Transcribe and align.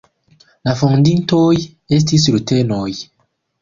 La 0.69 0.73
fondintoj 0.79 1.45
estis 2.01 2.29
rutenoj. 2.35 2.91